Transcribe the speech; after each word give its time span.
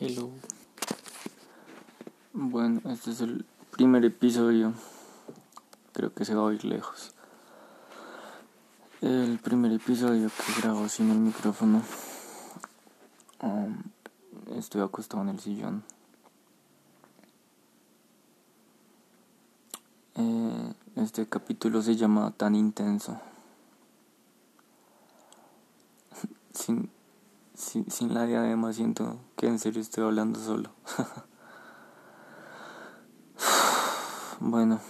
Hello. 0.00 0.28
Bueno, 2.32 2.80
este 2.90 3.12
es 3.12 3.20
el 3.20 3.44
primer 3.70 4.04
episodio. 4.04 4.74
Creo 5.92 6.12
que 6.12 6.24
se 6.24 6.34
va 6.34 6.40
a 6.40 6.46
oír 6.46 6.64
lejos. 6.64 7.14
El 9.00 9.38
primer 9.38 9.70
episodio 9.70 10.28
que 10.28 10.60
grabo 10.60 10.88
sin 10.88 11.12
el 11.12 11.18
micrófono. 11.18 11.80
Um, 13.40 13.84
estoy 14.56 14.80
acostado 14.80 15.22
en 15.22 15.28
el 15.28 15.38
sillón. 15.38 15.84
Eh, 20.16 20.74
este 20.96 21.28
capítulo 21.28 21.82
se 21.82 21.94
llama 21.94 22.32
Tan 22.32 22.56
Intenso. 22.56 23.20
sin 26.52 26.90
sin, 27.54 27.90
sin 27.90 28.12
la 28.12 28.26
diadema 28.26 28.72
siento 28.72 29.18
en 29.46 29.58
serio 29.58 29.80
estoy 29.80 30.04
hablando 30.04 30.40
solo. 30.40 30.70
bueno. 34.40 34.80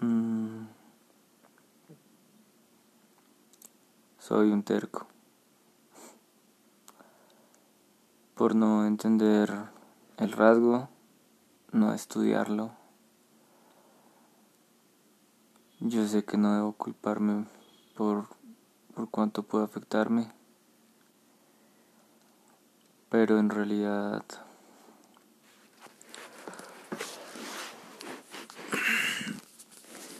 Mm, 0.00 0.66
soy 4.18 4.50
un 4.50 4.62
terco. 4.62 5.06
Por 8.34 8.54
no 8.54 8.86
entender 8.86 9.52
el 10.18 10.32
rasgo, 10.32 10.88
no 11.72 11.92
estudiarlo. 11.92 12.72
Yo 15.80 16.06
sé 16.06 16.24
que 16.24 16.36
no 16.36 16.54
debo 16.54 16.72
culparme 16.72 17.46
por, 17.96 18.28
por 18.94 19.10
cuánto 19.10 19.42
puede 19.42 19.64
afectarme 19.64 20.32
pero 23.10 23.38
en 23.38 23.50
realidad 23.50 24.22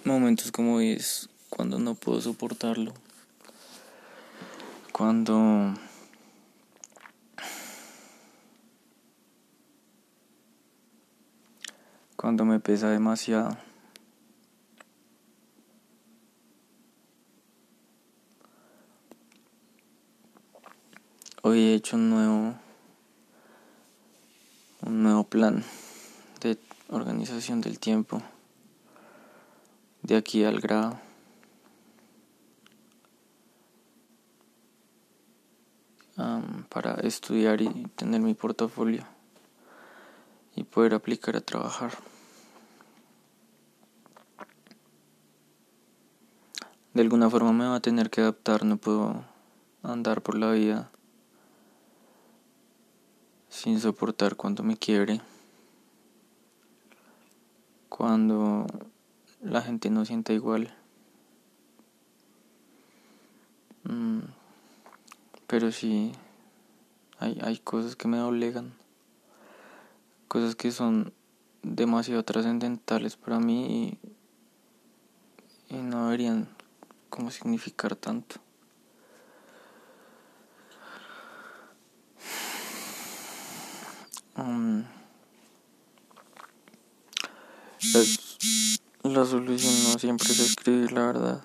momentos 0.04 0.50
como 0.50 0.80
es 0.80 1.28
cuando 1.50 1.78
no 1.78 1.94
puedo 1.94 2.20
soportarlo. 2.20 2.94
Cuando 4.92 5.74
cuando 12.16 12.44
me 12.44 12.58
pesa 12.58 12.90
demasiado. 12.90 13.56
Hoy 21.42 21.60
he 21.60 21.74
hecho 21.74 21.96
un 21.96 22.10
nuevo 22.10 22.67
un 24.88 25.02
nuevo 25.02 25.24
plan 25.24 25.62
de 26.40 26.56
organización 26.88 27.60
del 27.60 27.78
tiempo 27.78 28.22
de 30.02 30.16
aquí 30.16 30.44
al 30.44 30.60
grado. 30.60 30.98
para 36.68 36.94
estudiar 36.96 37.60
y 37.62 37.68
tener 37.94 38.20
mi 38.20 38.34
portafolio 38.34 39.04
y 40.56 40.64
poder 40.64 40.94
aplicar 40.94 41.36
a 41.36 41.40
trabajar. 41.40 41.92
De 46.92 47.02
alguna 47.02 47.30
forma 47.30 47.52
me 47.52 47.66
va 47.66 47.76
a 47.76 47.80
tener 47.80 48.10
que 48.10 48.20
adaptar, 48.20 48.64
no 48.64 48.76
puedo 48.76 49.24
andar 49.82 50.20
por 50.22 50.36
la 50.36 50.50
vida 50.50 50.90
sin 53.58 53.80
soportar 53.80 54.36
cuando 54.36 54.62
me 54.62 54.76
quiere, 54.76 55.20
cuando 57.88 58.66
la 59.42 59.62
gente 59.62 59.90
no 59.90 60.04
sienta 60.04 60.32
igual. 60.32 60.72
Mm, 63.82 64.20
pero 65.48 65.72
sí, 65.72 66.12
hay, 67.18 67.36
hay 67.42 67.58
cosas 67.58 67.96
que 67.96 68.06
me 68.06 68.20
obligan, 68.20 68.74
cosas 70.28 70.54
que 70.54 70.70
son 70.70 71.12
demasiado 71.64 72.22
trascendentales 72.22 73.16
para 73.16 73.40
mí 73.40 73.98
y, 75.68 75.74
y 75.74 75.78
no 75.82 76.04
deberían 76.04 76.48
como 77.10 77.32
significar 77.32 77.96
tanto. 77.96 78.36
Solución 89.28 89.72
no 89.84 89.98
siempre 89.98 90.28
es 90.32 90.40
escribir 90.40 90.92
la 90.92 91.06
verdad. 91.06 91.44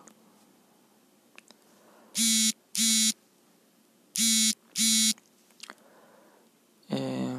Eh, 6.89 7.37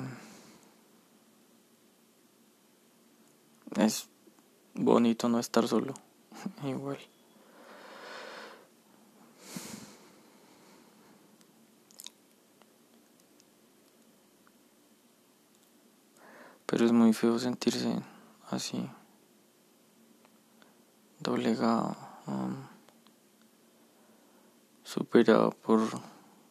es 3.77 4.09
bonito 4.75 5.28
no 5.28 5.38
estar 5.38 5.66
solo, 5.66 5.94
igual. 6.65 6.99
Pero 16.66 16.87
es 16.87 16.93
muy 16.93 17.12
feo 17.12 17.38
sentirse 17.38 18.03
así, 18.50 18.88
doblegado, 21.24 21.96
um, 22.26 22.54
superado 24.82 25.52
por, 25.52 25.80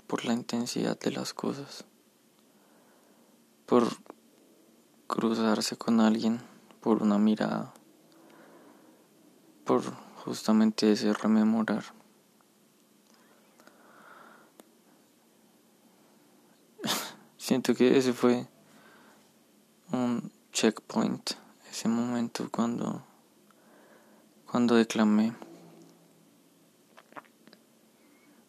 por 0.08 0.26
la 0.26 0.34
intensidad 0.34 1.00
de 1.00 1.12
las 1.12 1.34
cosas, 1.34 1.86
por 3.68 3.84
cruzarse 5.06 5.78
con 5.78 6.02
alguien, 6.02 6.42
por 6.82 7.04
una 7.04 7.20
mirada, 7.20 7.72
por 9.64 9.84
justamente 10.26 10.92
ese 10.92 11.14
rememorar. 11.14 11.84
Siento 17.38 17.76
que 17.76 17.96
ese 17.96 18.12
fue 18.12 18.48
un 19.92 20.32
checkpoint, 20.52 21.34
ese 21.70 21.88
momento 21.88 22.50
cuando, 22.50 23.04
cuando 24.54 24.76
declamé, 24.76 25.34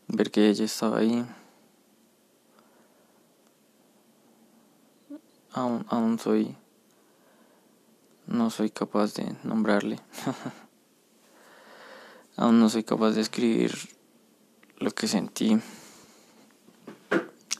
ver 0.07 0.31
que 0.31 0.51
ella 0.51 0.67
estaba 0.67 0.99
ahí, 0.99 1.25
aún, 5.55 5.87
aún 5.89 6.19
soy, 6.19 6.55
no 8.27 8.51
soy 8.51 8.69
capaz 8.69 9.15
de 9.15 9.35
nombrarle, 9.45 9.99
aún 12.37 12.61
no 12.61 12.69
soy 12.69 12.85
capaz 12.85 13.13
de 13.13 13.23
escribir 13.23 13.73
lo 14.81 14.91
que 14.91 15.09
sentí, 15.09 15.59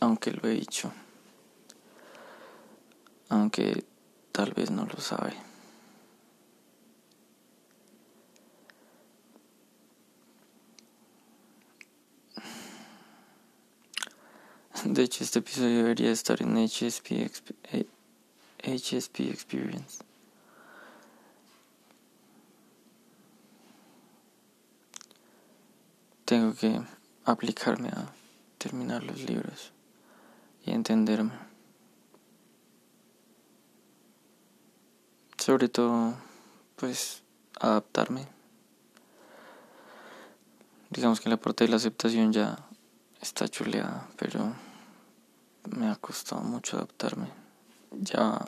aunque 0.01 0.33
lo 0.33 0.47
he 0.47 0.53
dicho 0.53 0.93
aunque 3.31 3.87
tal 4.33 4.53
vez 4.53 4.71
no 4.71 4.85
lo 4.85 5.01
sabe. 5.01 5.54
De 14.95 15.03
hecho, 15.03 15.25
este 15.25 15.41
episodio 15.41 15.79
debería 15.79 16.13
estar 16.13 16.41
en 16.41 16.57
HSP, 16.57 17.29
HSP 18.63 19.21
eh, 19.21 19.31
Experience. 19.31 20.05
Tengo 26.25 26.55
que 26.55 26.81
aplicarme 27.25 27.89
a 27.89 28.07
terminar 28.57 29.03
los 29.03 29.21
libros 29.25 29.73
y 30.65 30.71
entenderme. 30.71 31.33
sobre 35.37 35.69
todo 35.69 36.15
pues 36.77 37.23
adaptarme 37.61 38.27
digamos 40.89 41.21
que 41.21 41.29
la 41.29 41.37
parte 41.37 41.65
de 41.65 41.71
la 41.71 41.77
aceptación 41.77 42.33
ya 42.33 42.67
está 43.21 43.47
chuleada 43.47 44.09
pero 44.17 44.55
me 45.71 45.89
ha 45.89 45.97
costado 45.97 46.43
mucho 46.43 46.77
adaptarme. 46.77 47.29
Ya 47.93 48.45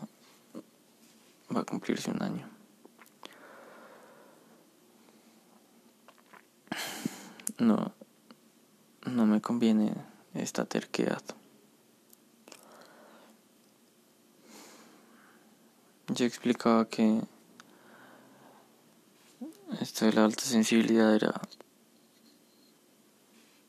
va 1.55 1.61
a 1.61 1.65
cumplirse 1.65 2.11
un 2.11 2.23
año. 2.23 2.49
No 7.59 7.97
no 9.07 9.25
me 9.25 9.41
conviene 9.41 9.95
esta 10.35 10.65
terquedad. 10.65 11.23
Yo 16.09 16.25
explicaba 16.25 16.89
que 16.89 17.23
esto 19.81 20.07
de 20.07 20.13
la 20.13 20.25
alta 20.25 20.45
sensibilidad 20.45 21.15
era 21.15 21.41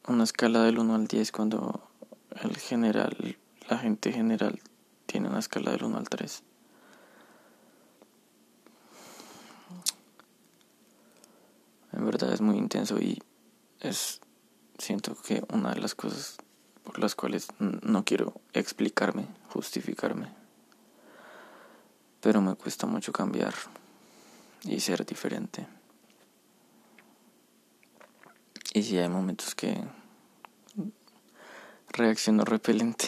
una 0.08 0.24
escala 0.24 0.64
del 0.64 0.80
1 0.80 0.96
al 0.96 1.08
10 1.08 1.32
cuando 1.32 1.82
el 2.42 2.58
general, 2.58 3.38
la 3.70 3.78
gente 3.78 4.12
general 4.12 4.60
tiene 5.06 5.30
una 5.30 5.40
escala 5.40 5.72
del 5.72 5.84
1 5.84 5.98
al 5.98 6.10
3. 6.10 6.44
En 11.94 12.06
verdad 12.06 12.32
es 12.32 12.42
muy 12.42 12.58
intenso 12.58 13.00
y 13.00 13.22
es 13.80 14.22
siento 14.78 15.16
que 15.16 15.44
una 15.52 15.74
de 15.74 15.80
las 15.80 15.96
cosas 15.96 16.38
por 16.84 17.00
las 17.00 17.16
cuales 17.16 17.48
no 17.60 18.06
quiero 18.06 18.40
explicarme, 18.54 19.28
justificarme, 19.50 20.30
pero 22.22 22.42
me 22.42 22.56
cuesta 22.56 22.86
mucho 22.86 23.12
cambiar 23.12 23.54
y 24.64 24.80
ser 24.80 25.06
diferente. 25.06 25.68
Y 28.74 28.84
si 28.84 28.98
hay 28.98 29.10
momentos 29.10 29.56
que 29.56 29.84
reacciono 31.90 32.44
repelente, 32.46 33.08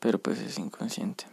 pero 0.00 0.18
pues 0.18 0.38
es 0.38 0.58
inconsciente. 0.58 1.24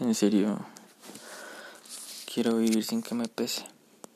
En 0.00 0.14
serio, 0.14 0.58
quiero 2.32 2.56
vivir 2.56 2.84
sin 2.84 3.02
que 3.02 3.14
me 3.14 3.28
pese. 3.28 3.73